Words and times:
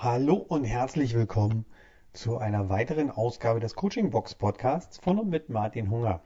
Hallo 0.00 0.36
und 0.36 0.62
herzlich 0.62 1.14
willkommen 1.14 1.66
zu 2.12 2.38
einer 2.38 2.68
weiteren 2.68 3.10
Ausgabe 3.10 3.58
des 3.58 3.74
Coaching 3.74 4.10
Box 4.10 4.32
Podcasts 4.32 4.96
von 4.98 5.18
und 5.18 5.28
mit 5.28 5.48
Martin 5.48 5.90
Hunger. 5.90 6.22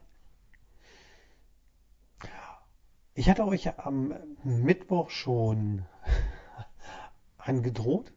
Ich 3.15 3.31
hatte 3.31 3.47
euch 3.47 3.79
am 3.79 4.13
Mittwoch 4.43 5.09
schon 5.09 5.85
angedroht, 7.39 8.13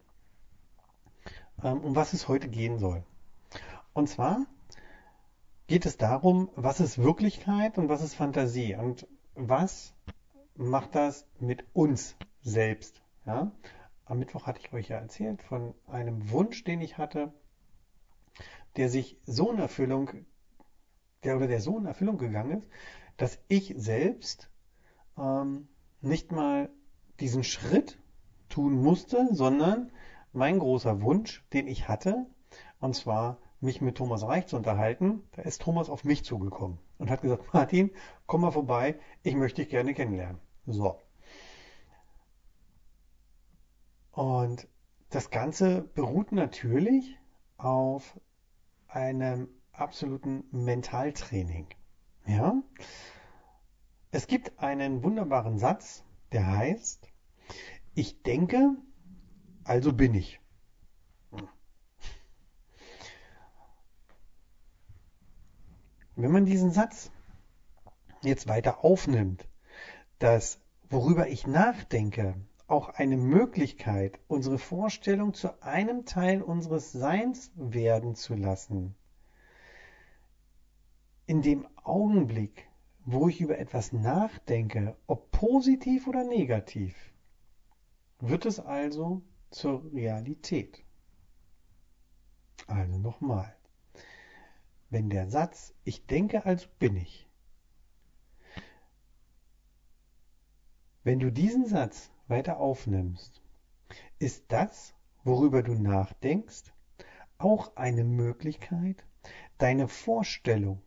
ähm, 1.64 1.80
um 1.80 1.96
was 1.96 2.12
es 2.12 2.28
heute 2.28 2.48
gehen 2.48 2.78
soll. 2.78 3.02
Und 3.94 4.10
zwar 4.10 4.44
geht 5.68 5.86
es 5.86 5.96
darum, 5.96 6.50
was 6.54 6.80
ist 6.80 6.98
Wirklichkeit 6.98 7.78
und 7.78 7.88
was 7.88 8.02
ist 8.02 8.14
Fantasie 8.14 8.74
und 8.74 9.06
was 9.34 9.94
macht 10.54 10.94
das 10.94 11.26
mit 11.40 11.64
uns 11.72 12.14
selbst. 12.42 13.00
Ja? 13.24 13.52
Am 14.06 14.18
Mittwoch 14.20 14.46
hatte 14.46 14.60
ich 14.62 14.72
euch 14.72 14.88
ja 14.88 14.98
erzählt 14.98 15.42
von 15.42 15.74
einem 15.86 16.30
Wunsch, 16.30 16.64
den 16.64 16.80
ich 16.80 16.96
hatte, 16.96 17.32
der 18.76 18.88
sich 18.88 19.20
so 19.26 19.50
in 19.52 19.58
Erfüllung, 19.58 20.10
der 21.24 21.36
oder 21.36 21.48
der 21.48 21.60
so 21.60 21.78
in 21.78 21.86
Erfüllung 21.86 22.16
gegangen 22.16 22.58
ist, 22.58 22.68
dass 23.16 23.38
ich 23.48 23.74
selbst 23.76 24.50
ähm, 25.18 25.68
nicht 26.00 26.30
mal 26.32 26.70
diesen 27.20 27.42
Schritt 27.42 27.98
tun 28.48 28.80
musste, 28.80 29.34
sondern 29.34 29.90
mein 30.32 30.58
großer 30.58 31.02
Wunsch, 31.02 31.44
den 31.52 31.66
ich 31.66 31.88
hatte, 31.88 32.26
und 32.78 32.94
zwar 32.94 33.38
mich 33.60 33.80
mit 33.80 33.96
Thomas 33.96 34.22
Reich 34.22 34.46
zu 34.46 34.56
unterhalten, 34.56 35.22
da 35.32 35.42
ist 35.42 35.62
Thomas 35.62 35.88
auf 35.88 36.04
mich 36.04 36.24
zugekommen 36.24 36.78
und 36.98 37.10
hat 37.10 37.22
gesagt, 37.22 37.52
Martin, 37.52 37.90
komm 38.26 38.42
mal 38.42 38.50
vorbei, 38.50 39.00
ich 39.22 39.34
möchte 39.34 39.62
dich 39.62 39.70
gerne 39.70 39.94
kennenlernen. 39.94 40.40
So. 40.66 41.00
Und 44.16 44.66
das 45.10 45.28
Ganze 45.28 45.82
beruht 45.82 46.32
natürlich 46.32 47.18
auf 47.58 48.18
einem 48.88 49.48
absoluten 49.72 50.44
Mentaltraining. 50.52 51.66
Ja? 52.26 52.62
Es 54.12 54.26
gibt 54.26 54.58
einen 54.58 55.04
wunderbaren 55.04 55.58
Satz, 55.58 56.02
der 56.32 56.46
heißt, 56.46 57.10
ich 57.94 58.22
denke, 58.22 58.76
also 59.64 59.92
bin 59.92 60.14
ich. 60.14 60.40
Wenn 66.14 66.32
man 66.32 66.46
diesen 66.46 66.70
Satz 66.70 67.10
jetzt 68.22 68.48
weiter 68.48 68.82
aufnimmt, 68.82 69.46
dass 70.18 70.58
worüber 70.88 71.28
ich 71.28 71.46
nachdenke, 71.46 72.34
auch 72.66 72.88
eine 72.88 73.16
Möglichkeit, 73.16 74.18
unsere 74.26 74.58
Vorstellung 74.58 75.34
zu 75.34 75.62
einem 75.62 76.04
Teil 76.04 76.42
unseres 76.42 76.92
Seins 76.92 77.52
werden 77.54 78.14
zu 78.14 78.34
lassen. 78.34 78.94
In 81.26 81.42
dem 81.42 81.66
Augenblick, 81.76 82.68
wo 83.04 83.28
ich 83.28 83.40
über 83.40 83.58
etwas 83.58 83.92
nachdenke, 83.92 84.96
ob 85.06 85.30
positiv 85.30 86.06
oder 86.08 86.24
negativ, 86.24 86.94
wird 88.18 88.46
es 88.46 88.58
also 88.58 89.22
zur 89.50 89.84
Realität. 89.92 90.84
Also 92.66 92.98
nochmal. 92.98 93.54
Wenn 94.90 95.10
der 95.10 95.28
Satz 95.28 95.74
Ich 95.84 96.06
denke, 96.06 96.44
also 96.44 96.66
bin 96.78 96.96
ich. 96.96 97.25
Wenn 101.06 101.20
du 101.20 101.30
diesen 101.30 101.66
Satz 101.66 102.10
weiter 102.26 102.58
aufnimmst, 102.58 103.40
ist 104.18 104.46
das, 104.48 104.92
worüber 105.22 105.62
du 105.62 105.74
nachdenkst, 105.74 106.64
auch 107.38 107.76
eine 107.76 108.02
Möglichkeit, 108.02 109.04
deine 109.56 109.86
Vorstellung 109.86 110.82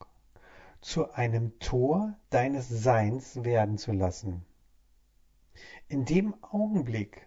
zu 0.81 1.13
einem 1.13 1.57
Tor 1.59 2.19
deines 2.31 2.67
Seins 2.67 3.45
werden 3.45 3.77
zu 3.77 3.93
lassen. 3.93 4.43
In 5.87 6.03
dem 6.03 6.35
Augenblick, 6.43 7.25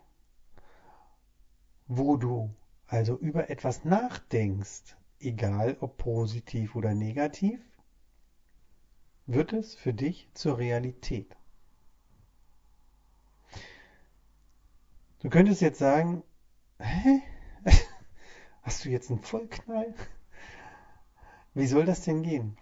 wo 1.86 2.18
du 2.18 2.54
also 2.88 3.16
über 3.16 3.48
etwas 3.48 3.86
nachdenkst, 3.86 4.98
egal 5.18 5.78
ob 5.80 5.96
positiv 5.96 6.76
oder 6.76 6.92
negativ, 6.92 7.58
wird 9.24 9.54
es 9.54 9.74
für 9.74 9.94
dich 9.94 10.28
zur 10.34 10.58
Realität. 10.58 11.34
Du 15.22 15.30
könntest 15.30 15.60
jetzt 15.60 15.78
sagen, 15.78 16.24
hä? 16.80 17.22
Hast 18.62 18.84
du 18.84 18.88
jetzt 18.88 19.08
einen 19.08 19.22
Vollknall? 19.22 19.94
Wie 21.54 21.68
soll 21.68 21.84
das 21.84 22.00
denn 22.02 22.24
gehen? 22.24 22.56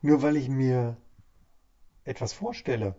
Nur 0.00 0.22
weil 0.22 0.36
ich 0.36 0.48
mir 0.48 0.96
etwas 2.04 2.32
vorstelle, 2.32 2.94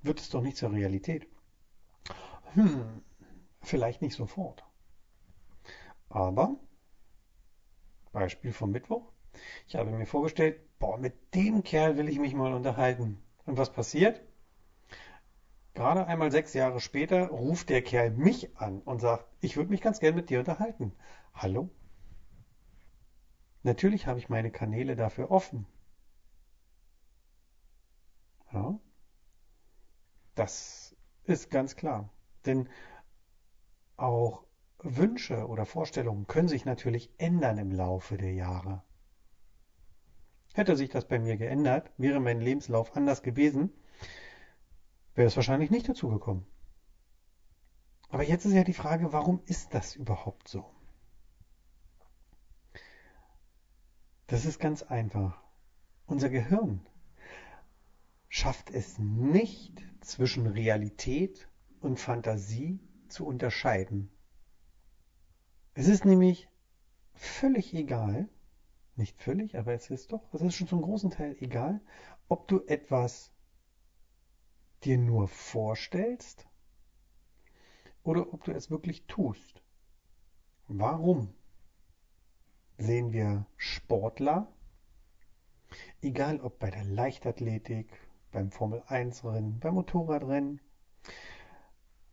wird 0.00 0.20
es 0.20 0.30
doch 0.30 0.40
nicht 0.40 0.56
zur 0.56 0.72
Realität. 0.72 1.26
Hm, 2.54 3.02
vielleicht 3.60 4.00
nicht 4.00 4.14
sofort. 4.14 4.64
Aber, 6.08 6.56
Beispiel 8.12 8.52
vom 8.52 8.70
Mittwoch, 8.70 9.12
ich 9.66 9.76
habe 9.76 9.90
mir 9.90 10.06
vorgestellt, 10.06 10.78
boah, 10.78 10.96
mit 10.96 11.34
dem 11.34 11.62
Kerl 11.62 11.98
will 11.98 12.08
ich 12.08 12.18
mich 12.18 12.32
mal 12.32 12.54
unterhalten. 12.54 13.22
Und 13.44 13.58
was 13.58 13.70
passiert? 13.70 14.22
Gerade 15.74 16.06
einmal 16.06 16.30
sechs 16.30 16.52
Jahre 16.54 16.80
später 16.80 17.28
ruft 17.28 17.68
der 17.68 17.82
Kerl 17.82 18.10
mich 18.10 18.56
an 18.56 18.80
und 18.82 19.00
sagt, 19.00 19.26
ich 19.40 19.56
würde 19.56 19.70
mich 19.70 19.80
ganz 19.80 20.00
gern 20.00 20.14
mit 20.14 20.30
dir 20.30 20.40
unterhalten. 20.40 20.92
Hallo? 21.34 21.70
Natürlich 23.62 24.06
habe 24.06 24.18
ich 24.18 24.28
meine 24.28 24.50
Kanäle 24.50 24.96
dafür 24.96 25.30
offen. 25.30 25.66
Ja, 28.52 28.78
das 30.34 30.96
ist 31.24 31.50
ganz 31.50 31.76
klar. 31.76 32.10
Denn 32.46 32.68
auch 33.96 34.44
Wünsche 34.78 35.46
oder 35.46 35.66
Vorstellungen 35.66 36.26
können 36.26 36.48
sich 36.48 36.64
natürlich 36.64 37.12
ändern 37.18 37.58
im 37.58 37.70
Laufe 37.70 38.16
der 38.16 38.32
Jahre. 38.32 38.82
Hätte 40.54 40.74
sich 40.74 40.88
das 40.88 41.06
bei 41.06 41.18
mir 41.18 41.36
geändert, 41.36 41.92
wäre 41.96 42.18
mein 42.18 42.40
Lebenslauf 42.40 42.96
anders 42.96 43.22
gewesen, 43.22 43.72
wäre 45.14 45.26
es 45.26 45.36
wahrscheinlich 45.36 45.70
nicht 45.70 45.88
dazu 45.88 46.08
gekommen. 46.08 46.46
Aber 48.08 48.24
jetzt 48.24 48.44
ist 48.44 48.54
ja 48.54 48.64
die 48.64 48.74
Frage, 48.74 49.12
warum 49.12 49.40
ist 49.46 49.72
das 49.74 49.94
überhaupt 49.94 50.48
so? 50.48 50.64
Das 54.26 54.44
ist 54.44 54.58
ganz 54.58 54.82
einfach. 54.82 55.42
Unser 56.06 56.28
Gehirn 56.28 56.86
schafft 58.28 58.70
es 58.70 58.98
nicht 58.98 59.82
zwischen 60.00 60.46
Realität 60.46 61.48
und 61.80 61.98
Fantasie 61.98 62.80
zu 63.08 63.26
unterscheiden. 63.26 64.10
Es 65.74 65.88
ist 65.88 66.04
nämlich 66.04 66.48
völlig 67.14 67.74
egal, 67.74 68.28
nicht 68.96 69.20
völlig, 69.20 69.56
aber 69.56 69.72
es 69.72 69.90
ist 69.90 70.12
doch, 70.12 70.32
es 70.32 70.42
ist 70.42 70.54
schon 70.54 70.68
zum 70.68 70.82
großen 70.82 71.10
Teil 71.10 71.36
egal, 71.40 71.80
ob 72.28 72.48
du 72.48 72.60
etwas 72.66 73.32
dir 74.84 74.98
nur 74.98 75.28
vorstellst 75.28 76.46
oder 78.02 78.32
ob 78.32 78.44
du 78.44 78.52
es 78.52 78.70
wirklich 78.70 79.06
tust. 79.06 79.62
Warum 80.68 81.34
sehen 82.78 83.12
wir 83.12 83.46
Sportler, 83.56 84.50
egal 86.00 86.40
ob 86.40 86.58
bei 86.58 86.70
der 86.70 86.84
Leichtathletik, 86.84 87.92
beim 88.32 88.50
Formel 88.50 88.82
1 88.86 89.24
Rennen, 89.24 89.58
beim 89.60 89.74
Motorradrennen, 89.74 90.60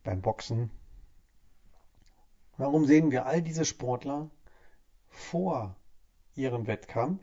beim 0.02 0.20
Boxen, 0.20 0.70
warum 2.56 2.84
sehen 2.84 3.10
wir 3.10 3.26
all 3.26 3.40
diese 3.40 3.64
Sportler 3.64 4.30
vor 5.08 5.76
ihrem 6.34 6.66
Wettkampf 6.66 7.22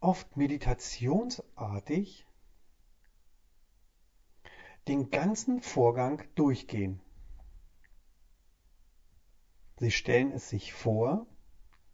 oft 0.00 0.36
meditationsartig 0.36 2.26
den 4.88 5.10
ganzen 5.10 5.62
Vorgang 5.62 6.22
durchgehen. 6.34 7.00
Sie 9.78 9.90
stellen 9.90 10.30
es 10.32 10.50
sich 10.50 10.72
vor, 10.72 11.26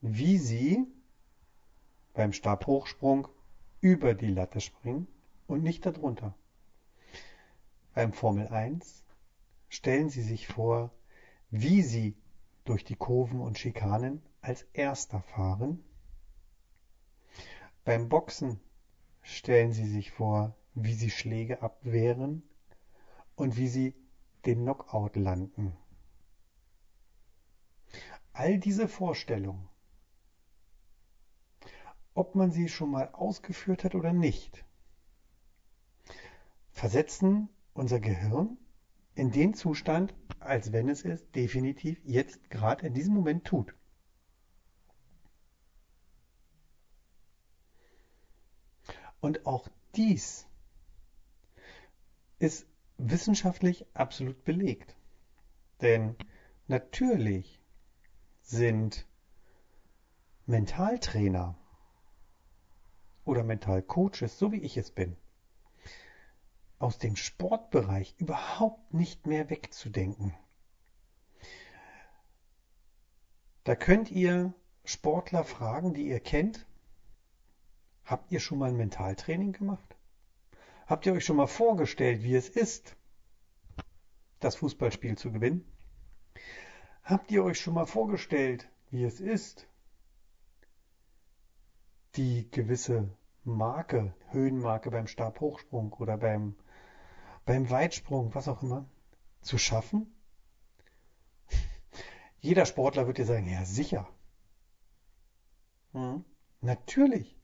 wie 0.01 0.39
Sie 0.39 0.87
beim 2.15 2.33
Stabhochsprung 2.33 3.29
über 3.81 4.15
die 4.15 4.29
Latte 4.29 4.61
springen 4.61 5.07
und 5.47 5.63
nicht 5.63 5.87
darunter. 5.87 6.35
Beim 7.95 8.13
Formel 8.13 8.49
1 8.49 9.05
stellen 9.69 10.11
Sie 10.11 10.23
sich 10.23 10.47
vor, 10.49 10.91
wie 11.51 11.83
Sie 11.83 12.17
durch 12.65 12.85
die 12.85 12.97
Kurven 12.97 13.41
und 13.41 13.59
Schikanen 13.59 14.23
als 14.41 14.63
Erster 14.73 15.23
fahren. 15.23 15.83
Beim 17.85 18.09
Boxen 18.09 18.61
stellen 19.23 19.73
Sie 19.73 19.87
sich 19.87 20.11
vor, 20.11 20.57
wie 20.75 20.95
Sie 20.95 21.11
Schläge 21.11 21.63
abwehren 21.63 22.43
und 23.37 23.57
wie 23.57 23.69
sie 23.69 23.95
den 24.45 24.63
Knockout 24.63 25.17
landen. 25.17 25.77
all 28.41 28.59
diese 28.59 28.89
Vorstellungen, 28.89 29.69
ob 32.15 32.35
man 32.35 32.51
sie 32.51 32.69
schon 32.69 32.91
mal 32.91 33.11
ausgeführt 33.13 33.85
hat 33.85 33.95
oder 33.95 34.15
nicht, 34.15 34.65
versetzen 36.71 37.51
unser 37.75 38.01
Gehirn 38.01 38.57
in 39.15 39.31
den 39.31 39.53
Zustand, 39.53 40.15
als 40.39 40.73
wenn 40.73 40.89
es 40.89 41.05
es 41.05 41.31
definitiv 41.33 42.01
jetzt 42.05 42.49
gerade 42.49 42.87
in 42.87 42.95
diesem 42.95 43.13
Moment 43.13 43.45
tut. 43.45 43.75
Und 49.21 49.45
auch 49.45 49.69
dies 49.97 50.47
ist 52.39 52.67
wissenschaftlich 53.09 53.87
absolut 53.95 54.45
belegt. 54.45 54.97
Denn 55.81 56.17
natürlich 56.67 57.61
sind 58.43 59.07
Mentaltrainer 60.47 61.57
oder 63.25 63.45
Mentalcoaches, 63.45 64.39
so 64.39 64.53
wie 64.53 64.61
ich 64.61 64.77
es 64.77 64.91
bin, 64.91 65.17
aus 66.79 66.99
dem 66.99 67.17
Sportbereich 67.17 68.15
überhaupt 68.19 68.93
nicht 68.93 69.27
mehr 69.27 69.51
wegzudenken. 69.51 70.35
Da 73.65 73.77
könnt 73.77 74.11
ihr 74.11 74.55
Sportler 74.85 75.45
fragen, 75.45 75.95
die 75.95 76.09
ihr 76.09 76.21
kennt, 76.21 76.67
habt 78.05 78.33
ihr 78.33 78.41
schon 78.41 78.59
mal 78.59 78.71
ein 78.71 78.77
Mentaltraining 78.77 79.53
gemacht? 79.53 79.97
Habt 80.91 81.07
ihr 81.07 81.13
euch 81.13 81.25
schon 81.25 81.37
mal 81.37 81.47
vorgestellt, 81.47 82.25
wie 82.25 82.35
es 82.35 82.49
ist, 82.49 82.97
das 84.41 84.57
Fußballspiel 84.57 85.17
zu 85.17 85.31
gewinnen? 85.31 85.65
Habt 87.05 87.31
ihr 87.31 87.45
euch 87.45 87.61
schon 87.61 87.75
mal 87.75 87.87
vorgestellt, 87.87 88.69
wie 88.91 89.05
es 89.05 89.21
ist, 89.21 89.69
die 92.17 92.51
gewisse 92.51 93.09
Marke, 93.45 94.17
Höhenmarke 94.31 94.91
beim 94.91 95.07
Stabhochsprung 95.07 95.93
oder 95.93 96.17
beim, 96.17 96.57
beim 97.45 97.71
Weitsprung, 97.71 98.35
was 98.35 98.49
auch 98.49 98.61
immer, 98.61 98.85
zu 99.43 99.59
schaffen? 99.59 100.13
Jeder 102.41 102.67
Sportler 102.67 103.07
wird 103.07 103.19
dir 103.19 103.27
sagen, 103.27 103.47
ja 103.47 103.65
sicher. 103.65 104.09
Hm, 105.93 106.25
natürlich, 106.61 107.39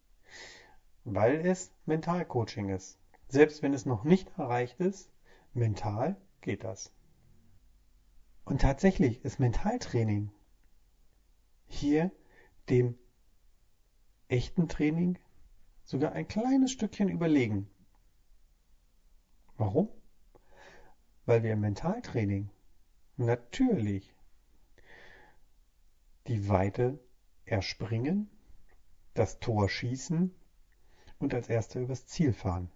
weil 1.04 1.46
es 1.46 1.72
Mentalcoaching 1.84 2.70
ist. 2.70 2.98
Selbst 3.28 3.62
wenn 3.62 3.74
es 3.74 3.86
noch 3.86 4.04
nicht 4.04 4.28
erreicht 4.38 4.80
ist, 4.80 5.10
mental 5.52 6.16
geht 6.40 6.64
das. 6.64 6.92
Und 8.44 8.60
tatsächlich 8.60 9.24
ist 9.24 9.40
Mentaltraining 9.40 10.30
hier 11.66 12.12
dem 12.68 12.96
echten 14.28 14.68
Training 14.68 15.18
sogar 15.82 16.12
ein 16.12 16.28
kleines 16.28 16.70
Stückchen 16.70 17.08
überlegen. 17.08 17.68
Warum? 19.56 19.88
Weil 21.24 21.42
wir 21.42 21.52
im 21.52 21.60
Mentaltraining 21.60 22.50
natürlich 23.16 24.14
die 26.28 26.48
Weite 26.48 27.00
erspringen, 27.44 28.28
das 29.14 29.40
Tor 29.40 29.68
schießen 29.68 30.34
und 31.18 31.34
als 31.34 31.48
erster 31.48 31.80
übers 31.80 32.06
Ziel 32.06 32.32
fahren. 32.32 32.70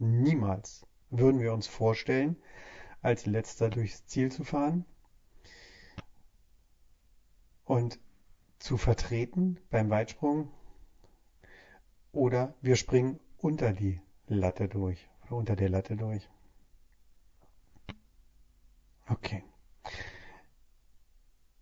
Niemals 0.00 0.86
würden 1.10 1.40
wir 1.40 1.52
uns 1.52 1.66
vorstellen, 1.66 2.36
als 3.02 3.26
letzter 3.26 3.68
durchs 3.68 4.06
Ziel 4.06 4.32
zu 4.32 4.44
fahren 4.44 4.86
und 7.66 8.00
zu 8.58 8.78
vertreten 8.78 9.58
beim 9.68 9.90
Weitsprung 9.90 10.50
oder 12.12 12.54
wir 12.62 12.76
springen 12.76 13.20
unter 13.36 13.74
die 13.74 14.00
Latte 14.26 14.68
durch 14.68 15.06
oder 15.26 15.36
unter 15.36 15.54
der 15.54 15.68
Latte 15.68 15.96
durch. 15.96 16.26
Okay. 19.06 19.44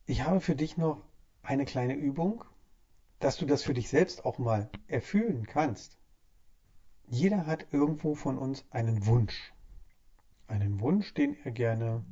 Ich 0.06 0.22
habe 0.22 0.40
für 0.40 0.54
dich 0.54 0.76
noch 0.76 1.02
eine 1.42 1.64
kleine 1.64 1.94
Übung, 1.94 2.44
dass 3.18 3.36
du 3.36 3.46
das 3.46 3.64
für 3.64 3.74
dich 3.74 3.88
selbst 3.88 4.24
auch 4.24 4.38
mal 4.38 4.70
erfüllen 4.86 5.44
kannst. 5.44 5.97
Jeder 7.10 7.46
hat 7.46 7.66
irgendwo 7.72 8.14
von 8.14 8.36
uns 8.36 8.66
einen 8.70 9.06
Wunsch. 9.06 9.54
Einen 10.46 10.80
Wunsch, 10.80 11.14
den 11.14 11.36
er 11.44 11.52
gerne 11.52 12.04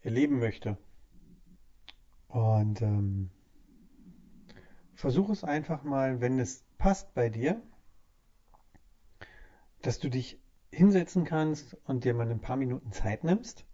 erleben 0.00 0.38
möchte. 0.38 0.78
Und 2.28 2.80
ähm, 2.80 3.30
versuch 4.94 5.28
es 5.30 5.44
einfach 5.44 5.82
mal, 5.82 6.20
wenn 6.20 6.38
es 6.38 6.64
passt 6.78 7.12
bei 7.14 7.28
dir, 7.28 7.62
dass 9.82 9.98
du 9.98 10.08
dich 10.08 10.40
hinsetzen 10.70 11.24
kannst 11.24 11.74
und 11.84 12.04
dir 12.04 12.14
mal 12.14 12.30
ein 12.30 12.40
paar 12.40 12.56
Minuten 12.56 12.92
Zeit 12.92 13.24
nimmst 13.24 13.66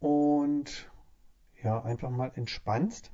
und 0.00 0.90
ja, 1.62 1.82
einfach 1.82 2.10
mal 2.10 2.32
entspannst 2.34 3.12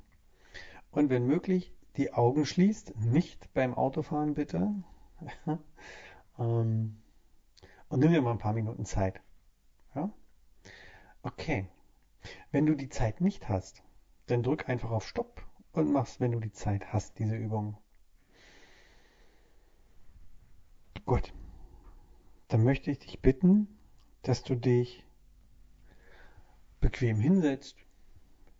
und 0.91 1.09
wenn 1.09 1.25
möglich 1.25 1.75
die 1.97 2.13
Augen 2.13 2.45
schließt, 2.45 2.95
nicht 2.97 3.53
beim 3.53 3.73
Autofahren 3.73 4.33
bitte, 4.33 4.73
ähm, 6.39 7.01
und 7.89 7.99
nimm 7.99 8.11
dir 8.11 8.21
mal 8.21 8.31
ein 8.31 8.39
paar 8.39 8.53
Minuten 8.53 8.85
Zeit. 8.85 9.21
Ja? 9.95 10.11
Okay. 11.21 11.67
Wenn 12.51 12.65
du 12.65 12.75
die 12.75 12.89
Zeit 12.89 13.21
nicht 13.21 13.49
hast, 13.49 13.83
dann 14.27 14.43
drück 14.43 14.69
einfach 14.69 14.91
auf 14.91 15.07
Stopp 15.07 15.45
und 15.73 15.91
mach's, 15.91 16.19
wenn 16.19 16.31
du 16.31 16.39
die 16.39 16.51
Zeit 16.51 16.93
hast, 16.93 17.19
diese 17.19 17.35
Übung. 17.35 17.77
Gut. 21.05 21.33
Dann 22.47 22.63
möchte 22.63 22.91
ich 22.91 22.99
dich 22.99 23.21
bitten, 23.21 23.67
dass 24.21 24.43
du 24.43 24.55
dich 24.55 25.05
bequem 26.79 27.19
hinsetzt, 27.19 27.77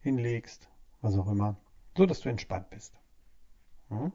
hinlegst, 0.01 0.69
was 1.01 1.17
auch 1.17 1.27
immer, 1.27 1.57
so 1.95 2.05
dass 2.05 2.21
du 2.21 2.29
entspannt 2.29 2.69
bist. 2.69 2.99
Hm? 3.89 4.11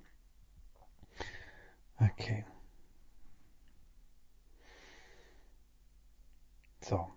Okay. 2.01 2.45
So, 6.81 7.13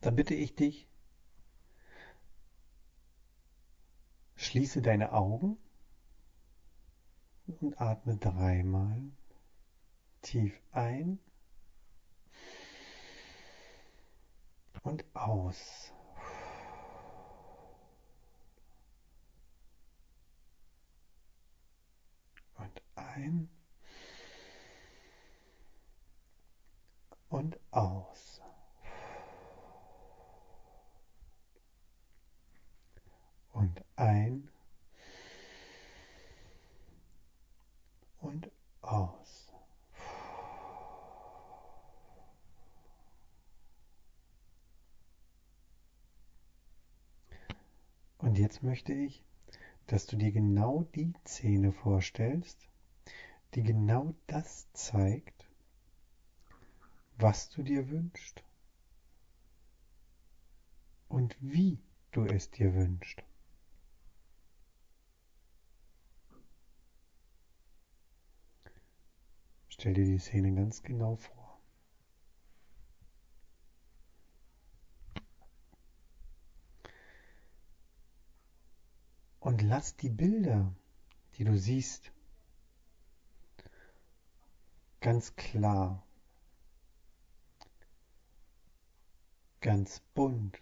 dann 0.00 0.14
bitte 0.16 0.34
ich 0.34 0.54
dich, 0.54 0.86
schließe 4.36 4.82
deine 4.82 5.12
Augen 5.12 5.56
und 7.46 7.80
atme 7.80 8.16
dreimal 8.16 9.02
tief 10.22 10.60
ein 10.72 11.18
und 14.82 15.04
aus. 15.14 15.92
Und 22.56 22.82
und 27.34 27.58
aus. 27.72 28.40
Und 33.52 33.84
ein 33.96 34.48
und 38.20 38.52
aus. 38.82 39.52
Und 48.18 48.38
jetzt 48.38 48.62
möchte 48.62 48.92
ich, 48.92 49.24
dass 49.88 50.06
du 50.06 50.16
dir 50.16 50.30
genau 50.30 50.84
die 50.94 51.12
Szene 51.26 51.72
vorstellst, 51.72 52.68
die 53.54 53.64
genau 53.64 54.14
das 54.28 54.72
zeigt, 54.72 55.43
was 57.16 57.48
du 57.50 57.62
dir 57.62 57.88
wünschst 57.88 58.42
und 61.08 61.36
wie 61.40 61.78
du 62.12 62.24
es 62.24 62.50
dir 62.50 62.74
wünschst. 62.74 63.22
Stell 69.68 69.94
dir 69.94 70.04
die 70.04 70.18
Szene 70.18 70.54
ganz 70.54 70.82
genau 70.82 71.16
vor. 71.16 71.60
Und 79.40 79.60
lass 79.62 79.96
die 79.96 80.08
Bilder, 80.08 80.74
die 81.34 81.44
du 81.44 81.58
siehst, 81.58 82.12
ganz 85.00 85.36
klar 85.36 86.02
ganz 89.64 90.00
bunt 90.12 90.60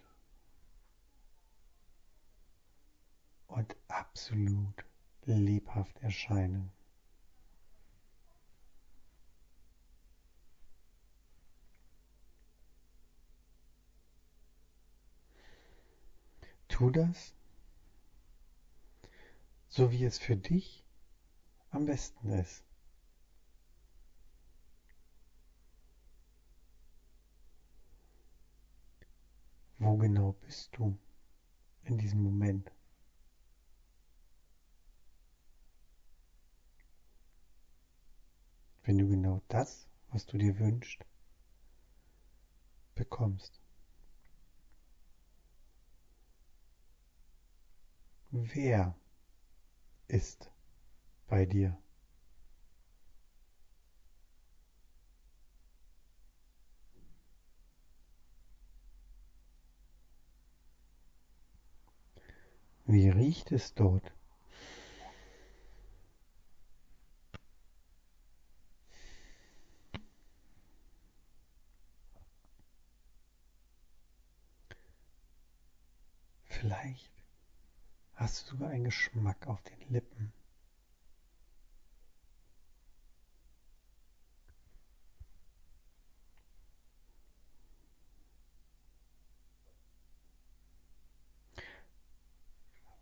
und 3.47 3.75
absolut 3.89 4.85
lebhaft 5.25 5.99
erscheinen. 5.99 6.71
Tu 16.69 16.89
das, 16.89 17.35
so 19.67 19.91
wie 19.91 20.05
es 20.05 20.17
für 20.17 20.37
dich 20.37 20.85
am 21.71 21.85
besten 21.87 22.29
ist. 22.29 22.63
Wo 29.83 29.97
genau 29.97 30.31
bist 30.31 30.77
du 30.77 30.97
in 31.83 31.97
diesem 31.97 32.23
Moment? 32.23 32.71
Wenn 38.85 38.97
du 38.97 39.09
genau 39.09 39.41
das, 39.49 39.89
was 40.07 40.25
du 40.25 40.37
dir 40.37 40.57
wünschst, 40.57 41.05
bekommst. 42.95 43.59
Wer 48.31 48.95
ist 50.07 50.49
bei 51.27 51.45
dir? 51.45 51.82
Wie 62.93 63.09
riecht 63.09 63.51
es 63.51 63.73
dort? 63.73 64.13
Vielleicht 76.43 77.11
hast 78.13 78.45
du 78.45 78.51
sogar 78.51 78.69
einen 78.69 78.83
Geschmack 78.83 79.47
auf 79.47 79.63
den 79.63 79.91
Lippen. 79.91 80.31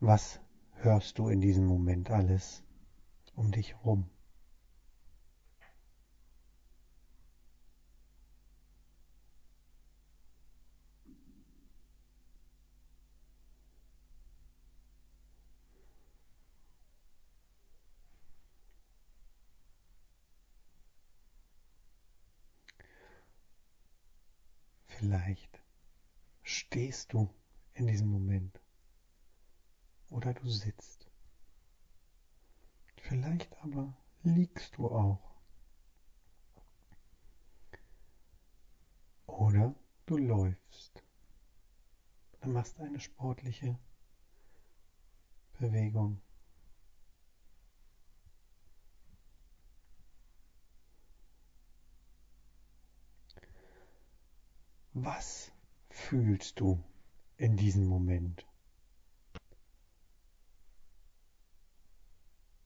Was 0.03 0.39
hörst 0.77 1.20
du 1.20 1.27
in 1.27 1.41
diesem 1.41 1.67
Moment 1.67 2.10
alles 2.10 2.63
um 3.36 3.51
dich 3.51 3.75
herum? 3.75 4.10
Vielleicht 24.88 25.62
stehst 26.41 27.13
du 27.13 27.29
in 27.75 27.86
diesem 27.86 28.08
Moment 28.08 28.61
oder 30.12 30.34
du 30.34 30.50
sitzt. 30.50 31.10
Vielleicht 32.98 33.58
aber 33.63 33.98
liegst 34.24 34.77
du 34.77 34.89
auch. 34.89 35.20
Oder 39.25 39.74
du 40.06 40.18
läufst. 40.18 41.03
Du 42.41 42.50
machst 42.50 42.80
eine 42.80 43.00
sportliche 43.00 43.80
Bewegung. 45.60 46.22
Was 54.94 55.51
fühlst 55.89 56.60
du 56.60 56.84
in 57.38 57.56
diesem 57.56 57.86
Moment? 57.86 58.46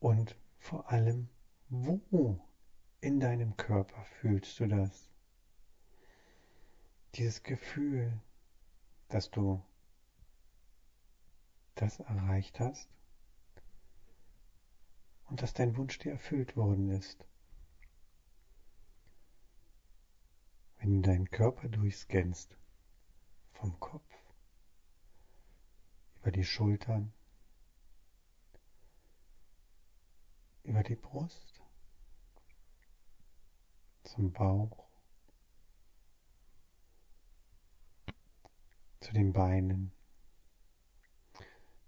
Und 0.06 0.36
vor 0.60 0.92
allem, 0.92 1.30
wo 1.70 2.40
in 3.02 3.20
deinem 3.20 3.58
Körper 3.58 4.04
fühlst 4.04 4.60
du 4.60 4.68
das? 4.68 5.10
Dieses 7.16 7.42
Gefühl, 7.42 8.22
dass 9.08 9.32
du 9.32 9.66
das 11.74 12.02
erreicht 12.02 12.60
hast 12.60 12.88
und 15.26 15.42
dass 15.42 15.54
dein 15.54 15.76
Wunsch 15.76 15.98
dir 15.98 16.12
erfüllt 16.12 16.56
worden 16.56 16.92
ist. 16.92 17.26
Wenn 20.78 21.02
du 21.02 21.10
deinen 21.10 21.32
Körper 21.32 21.68
durchscannst, 21.68 22.56
vom 23.54 23.80
Kopf 23.80 24.14
über 26.22 26.30
die 26.30 26.46
Schultern, 26.46 27.12
über 30.66 30.84
die 30.84 30.96
Brust, 30.96 31.62
zum 34.04 34.32
Bauch, 34.32 34.86
zu 39.00 39.14
den 39.14 39.32
Beinen, 39.32 39.92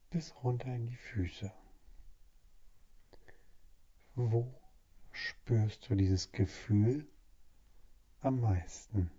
bis 0.09 0.33
runter 0.43 0.73
in 0.73 0.87
die 0.87 0.95
Füße. 0.95 1.51
Wo 4.15 4.53
spürst 5.11 5.89
du 5.89 5.95
dieses 5.95 6.31
Gefühl 6.31 7.07
am 8.21 8.39
meisten? 8.39 9.11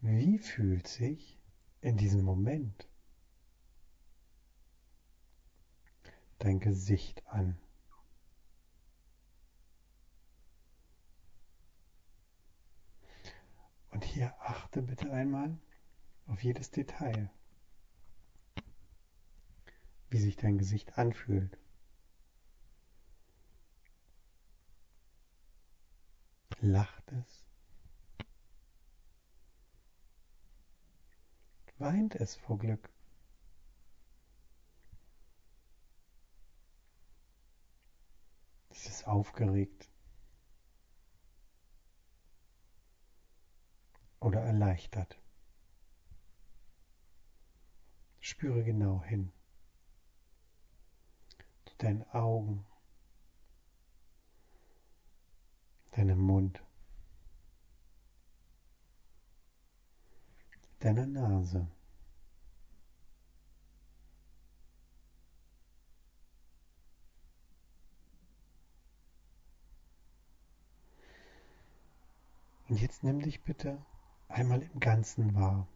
Wie 0.00 0.27
fühlt 0.38 0.86
sich 0.86 1.38
in 1.80 1.96
diesem 1.96 2.22
Moment 2.24 2.88
dein 6.38 6.60
Gesicht 6.60 7.26
an? 7.26 7.58
Und 13.90 14.04
hier 14.04 14.34
achte 14.40 14.82
bitte 14.82 15.10
einmal 15.10 15.58
auf 16.26 16.42
jedes 16.44 16.70
Detail, 16.70 17.30
wie 20.10 20.18
sich 20.18 20.36
dein 20.36 20.58
Gesicht 20.58 20.98
anfühlt. 20.98 21.58
Lacht 26.60 27.12
es? 27.12 27.47
Weint 31.78 32.14
es 32.14 32.36
vor 32.36 32.58
Glück. 32.58 32.90
Es 38.70 38.86
ist 38.86 39.06
aufgeregt 39.06 39.88
oder 44.20 44.40
erleichtert. 44.40 45.18
Spüre 48.20 48.62
genau 48.62 49.02
hin 49.04 49.32
zu 51.64 51.76
deinen 51.78 52.02
Augen, 52.10 52.66
deinem 55.92 56.18
Mund. 56.18 56.62
Deiner 60.80 61.06
Nase. 61.06 61.66
Und 72.68 72.80
jetzt 72.80 73.02
nimm 73.02 73.20
dich 73.20 73.42
bitte 73.42 73.78
einmal 74.28 74.62
im 74.62 74.78
Ganzen 74.78 75.34
wahr. 75.34 75.66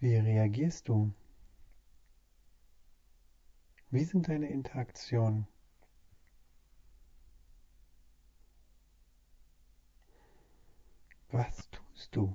Wie 0.00 0.14
reagierst 0.16 0.88
du? 0.88 1.12
Wie 3.90 4.04
sind 4.04 4.28
deine 4.28 4.48
Interaktionen? 4.48 5.48
Was 11.30 11.68
tust 11.70 12.16
du? 12.16 12.34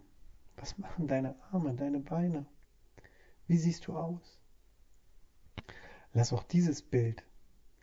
Was 0.55 0.77
machen 0.77 1.07
deine 1.07 1.35
Arme, 1.51 1.73
deine 1.73 2.00
Beine? 2.00 2.45
Wie 3.47 3.57
siehst 3.57 3.88
du 3.88 3.97
aus? 3.97 4.39
Lass 6.13 6.31
auch 6.31 6.43
dieses 6.43 6.81
Bild 6.81 7.23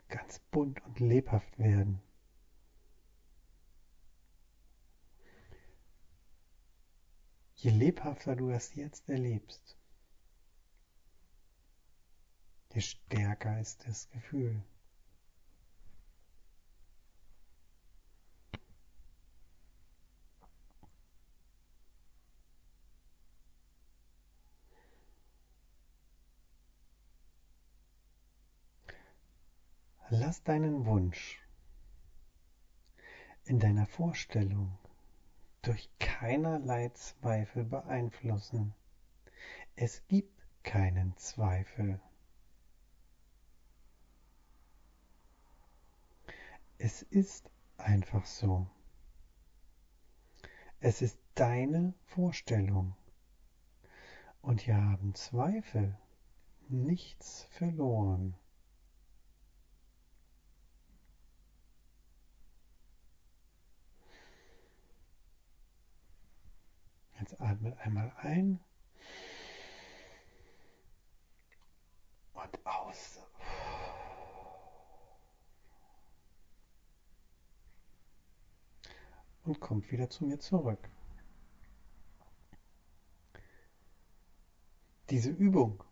ganz 0.09 0.39
bunt 0.51 0.85
und 0.85 1.01
lebhaft 1.01 1.59
werden. 1.59 2.01
Je 7.57 7.71
lebhafter 7.71 8.37
du 8.37 8.49
das 8.51 8.75
jetzt 8.75 9.09
erlebst, 9.09 9.77
je 12.73 12.81
stärker 12.81 13.61
ist 13.61 13.87
das 13.87 14.09
Gefühl. 14.11 14.63
Lass 30.13 30.43
deinen 30.43 30.87
Wunsch 30.87 31.41
in 33.45 33.61
deiner 33.61 33.87
Vorstellung 33.87 34.77
durch 35.63 35.89
keinerlei 36.01 36.89
Zweifel 36.89 37.63
beeinflussen. 37.63 38.75
Es 39.77 40.05
gibt 40.09 40.37
keinen 40.65 41.17
Zweifel. 41.17 42.01
Es 46.79 47.03
ist 47.03 47.49
einfach 47.77 48.27
so. 48.27 48.69
Es 50.81 51.03
ist 51.03 51.21
deine 51.37 51.95
Vorstellung. 52.07 52.97
Und 54.43 54.63
hier 54.63 54.77
haben 54.77 55.15
Zweifel 55.15 55.97
nichts 56.69 57.45
verloren. 57.53 58.37
Jetzt 67.21 67.39
atmet 67.39 67.77
einmal 67.81 68.11
ein 68.23 68.59
und 72.33 72.67
aus. 72.67 73.21
Und 79.45 79.61
kommt 79.61 79.93
wieder 79.93 80.09
zu 80.09 80.25
mir 80.25 80.39
zurück. 80.39 80.89
Diese 85.11 85.31
Übung 85.31 85.85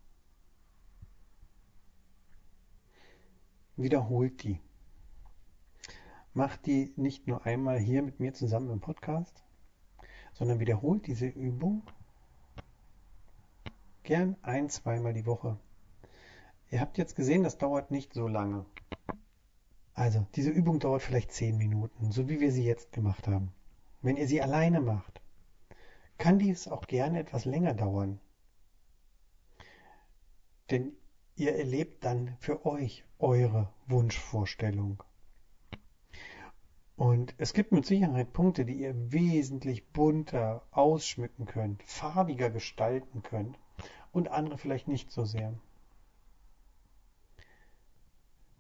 wiederholt 3.76 4.42
die. 4.44 4.60
Macht 6.32 6.64
die 6.64 6.94
nicht 6.96 7.26
nur 7.26 7.44
einmal 7.44 7.78
hier 7.78 8.02
mit 8.02 8.18
mir 8.18 8.32
zusammen 8.32 8.70
im 8.70 8.80
Podcast, 8.80 9.44
sondern 10.38 10.60
wiederholt 10.60 11.06
diese 11.08 11.26
Übung 11.26 11.82
gern 14.04 14.36
ein, 14.42 14.70
zweimal 14.70 15.12
die 15.12 15.26
Woche. 15.26 15.58
Ihr 16.70 16.80
habt 16.80 16.96
jetzt 16.96 17.16
gesehen, 17.16 17.42
das 17.42 17.58
dauert 17.58 17.90
nicht 17.90 18.14
so 18.14 18.28
lange. 18.28 18.64
Also, 19.94 20.26
diese 20.36 20.50
Übung 20.50 20.78
dauert 20.78 21.02
vielleicht 21.02 21.32
zehn 21.32 21.58
Minuten, 21.58 22.12
so 22.12 22.28
wie 22.28 22.38
wir 22.38 22.52
sie 22.52 22.64
jetzt 22.64 22.92
gemacht 22.92 23.26
haben. 23.26 23.52
Wenn 24.00 24.16
ihr 24.16 24.28
sie 24.28 24.40
alleine 24.40 24.80
macht, 24.80 25.20
kann 26.18 26.38
dies 26.38 26.68
auch 26.68 26.86
gerne 26.86 27.18
etwas 27.18 27.44
länger 27.44 27.74
dauern. 27.74 28.20
Denn 30.70 30.92
ihr 31.34 31.56
erlebt 31.56 32.04
dann 32.04 32.36
für 32.38 32.64
euch 32.64 33.04
eure 33.18 33.72
Wunschvorstellung. 33.88 35.02
Und 36.98 37.32
es 37.38 37.52
gibt 37.52 37.70
mit 37.70 37.86
Sicherheit 37.86 38.32
Punkte, 38.32 38.64
die 38.64 38.80
ihr 38.80 39.12
wesentlich 39.12 39.86
bunter 39.92 40.66
ausschmücken 40.72 41.46
könnt, 41.46 41.80
farbiger 41.84 42.50
gestalten 42.50 43.22
könnt 43.22 43.56
und 44.10 44.26
andere 44.26 44.58
vielleicht 44.58 44.88
nicht 44.88 45.12
so 45.12 45.24
sehr. 45.24 45.54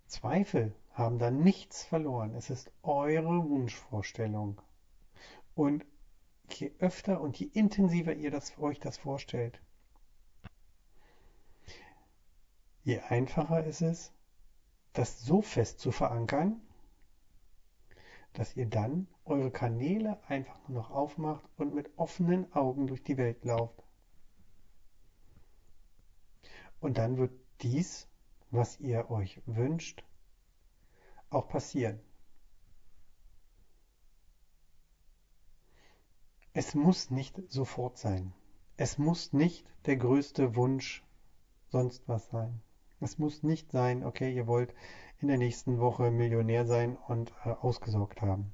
Zweifel 0.06 0.72
haben 0.92 1.18
da 1.18 1.32
nichts 1.32 1.82
verloren. 1.82 2.32
Es 2.36 2.48
ist 2.48 2.70
eure 2.84 3.48
Wunschvorstellung. 3.48 4.62
Und 5.56 5.84
je 6.48 6.70
öfter 6.78 7.20
und 7.20 7.40
je 7.40 7.46
intensiver 7.46 8.14
ihr 8.14 8.30
das, 8.30 8.56
euch 8.60 8.78
das 8.78 8.98
vorstellt, 8.98 9.60
je 12.84 13.00
einfacher 13.00 13.64
ist 13.64 13.82
es, 13.82 14.12
das 14.92 15.24
so 15.24 15.42
fest 15.42 15.80
zu 15.80 15.90
verankern, 15.90 16.60
dass 18.38 18.54
ihr 18.54 18.66
dann 18.66 19.08
eure 19.24 19.50
Kanäle 19.50 20.22
einfach 20.28 20.56
nur 20.68 20.82
noch 20.82 20.92
aufmacht 20.92 21.44
und 21.56 21.74
mit 21.74 21.90
offenen 21.98 22.52
Augen 22.52 22.86
durch 22.86 23.02
die 23.02 23.16
Welt 23.16 23.44
lauft. 23.44 23.82
Und 26.78 26.98
dann 26.98 27.16
wird 27.16 27.32
dies, 27.62 28.06
was 28.52 28.78
ihr 28.78 29.10
euch 29.10 29.42
wünscht, 29.46 30.04
auch 31.30 31.48
passieren. 31.48 31.98
Es 36.52 36.76
muss 36.76 37.10
nicht 37.10 37.42
sofort 37.48 37.98
sein. 37.98 38.32
Es 38.76 38.98
muss 38.98 39.32
nicht 39.32 39.66
der 39.86 39.96
größte 39.96 40.54
Wunsch 40.54 41.04
sonst 41.70 42.06
was 42.06 42.28
sein. 42.28 42.62
Es 43.00 43.18
muss 43.18 43.42
nicht 43.42 43.72
sein, 43.72 44.04
okay, 44.04 44.32
ihr 44.32 44.46
wollt 44.46 44.72
in 45.20 45.28
der 45.28 45.38
nächsten 45.38 45.78
Woche 45.78 46.10
Millionär 46.10 46.66
sein 46.66 46.96
und 46.96 47.32
äh, 47.44 47.50
ausgesorgt 47.50 48.22
haben. 48.22 48.52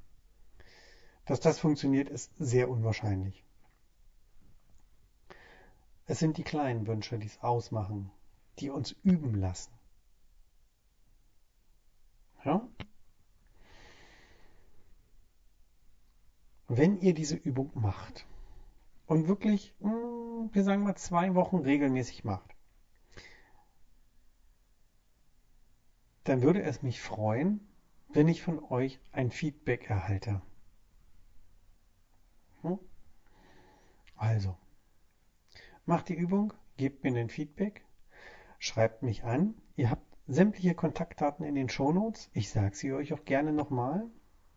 Dass 1.26 1.40
das 1.40 1.58
funktioniert, 1.58 2.08
ist 2.08 2.32
sehr 2.38 2.68
unwahrscheinlich. 2.68 3.44
Es 6.06 6.18
sind 6.18 6.36
die 6.36 6.44
kleinen 6.44 6.86
Wünsche, 6.86 7.18
die 7.18 7.26
es 7.26 7.42
ausmachen, 7.42 8.10
die 8.58 8.70
uns 8.70 8.92
üben 9.02 9.34
lassen. 9.34 9.72
Ja? 12.44 12.66
Wenn 16.68 17.00
ihr 17.00 17.14
diese 17.14 17.36
Übung 17.36 17.70
macht 17.74 18.26
und 19.06 19.28
wirklich, 19.28 19.74
hm, 19.80 20.50
wir 20.52 20.64
sagen 20.64 20.82
mal, 20.82 20.96
zwei 20.96 21.34
Wochen 21.34 21.58
regelmäßig 21.58 22.24
macht, 22.24 22.53
dann 26.24 26.42
würde 26.42 26.62
es 26.62 26.82
mich 26.82 27.00
freuen, 27.00 27.66
wenn 28.08 28.26
ich 28.28 28.42
von 28.42 28.62
euch 28.64 29.00
ein 29.12 29.30
Feedback 29.30 29.88
erhalte. 29.88 30.42
Hm? 32.62 32.80
Also, 34.16 34.56
macht 35.84 36.08
die 36.08 36.14
Übung, 36.14 36.52
gebt 36.76 37.04
mir 37.04 37.16
ein 37.18 37.28
Feedback, 37.28 37.84
schreibt 38.58 39.02
mich 39.02 39.22
an. 39.24 39.54
Ihr 39.76 39.90
habt 39.90 40.06
sämtliche 40.26 40.74
Kontaktdaten 40.74 41.44
in 41.44 41.54
den 41.54 41.68
Shownotes. 41.68 42.30
Ich 42.32 42.48
sage 42.50 42.74
sie 42.74 42.94
euch 42.94 43.12
auch 43.12 43.24
gerne 43.24 43.52
nochmal. 43.52 44.08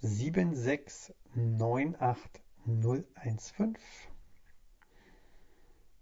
7698 0.00 2.42
015. 2.66 3.78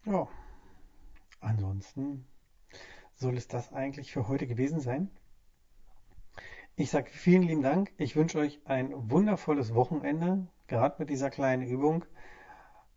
Ja, 0.05 0.29
ansonsten 1.41 2.27
soll 3.15 3.37
es 3.37 3.49
das 3.49 3.73
eigentlich 3.73 4.13
für 4.13 4.29
heute 4.29 4.47
gewesen 4.47 4.81
sein. 4.81 5.11
Ich 6.77 6.91
sage 6.91 7.11
vielen 7.11 7.43
lieben 7.43 7.63
Dank. 7.63 7.93
Ich 7.97 8.17
wünsche 8.17 8.39
euch 8.39 8.61
ein 8.65 9.11
wundervolles 9.11 9.75
Wochenende, 9.75 10.47
gerade 10.69 10.97
mit 10.99 11.11
dieser 11.11 11.31
kleinen 11.31 11.63
Übung. 11.63 12.05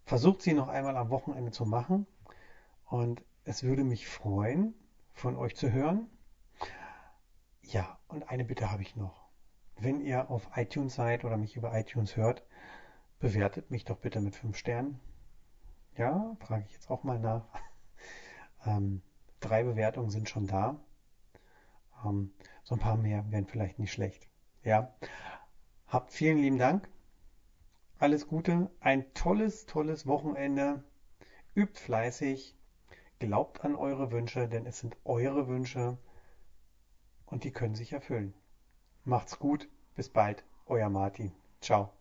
Versucht 0.06 0.42
sie 0.42 0.54
noch 0.54 0.68
einmal 0.68 0.98
am 0.98 1.10
Wochenende 1.10 1.52
zu 1.52 1.66
machen. 1.66 2.06
Und 2.86 3.24
es 3.44 3.64
würde 3.64 3.84
mich 3.84 4.08
freuen, 4.08 4.74
von 5.14 5.36
euch 5.36 5.56
zu 5.56 5.72
hören. 5.72 6.08
Ja, 7.64 7.98
und 8.08 8.30
eine 8.30 8.44
Bitte 8.44 8.72
habe 8.72 8.82
ich 8.82 8.96
noch. 8.96 9.30
Wenn 9.78 10.02
ihr 10.02 10.30
auf 10.30 10.50
iTunes 10.56 10.96
seid 10.96 11.26
oder 11.26 11.38
mich 11.38 11.56
über 11.56 11.78
iTunes 11.78 12.16
hört, 12.16 12.44
bewertet 13.20 13.72
mich 13.72 13.86
doch 13.86 13.98
bitte 13.98 14.20
mit 14.22 14.36
fünf 14.36 14.58
Sternen. 14.58 15.00
Ja, 15.98 16.36
frage 16.40 16.66
ich 16.66 16.74
jetzt 16.74 16.90
auch 16.90 17.04
mal 17.04 17.20
nach. 17.20 17.46
Ähm, 18.64 19.02
drei 19.40 19.64
Bewertungen 19.64 20.12
sind 20.12 20.30
schon 20.30 20.46
da. 20.46 20.80
Ähm, 22.06 22.32
so 22.62 22.76
ein 22.76 22.80
paar 22.80 22.96
mehr 22.96 23.26
wären 23.32 23.48
vielleicht 23.48 23.80
nicht 23.80 23.92
schlecht. 23.92 24.28
Ja, 24.64 24.94
habt 25.88 26.12
vielen 26.12 26.38
lieben 26.38 26.60
Dank. 26.60 26.88
Alles 27.98 28.28
Gute, 28.28 28.70
ein 28.80 29.12
tolles, 29.16 29.66
tolles 29.66 30.06
Wochenende. 30.06 30.84
Übt 31.56 31.80
fleißig, 31.80 32.56
glaubt 33.22 33.64
an 33.64 33.76
eure 33.76 34.12
Wünsche, 34.12 34.48
denn 34.48 34.66
es 34.66 34.80
sind 34.80 34.98
eure 35.06 35.48
Wünsche 35.48 36.00
und 37.28 37.44
die 37.44 37.52
können 37.52 37.76
sich 37.76 37.94
erfüllen. 37.94 38.34
Macht's 39.04 39.38
gut, 39.38 39.70
bis 39.96 40.10
bald, 40.10 40.44
euer 40.66 40.90
Martin. 40.90 41.32
Ciao. 41.62 41.94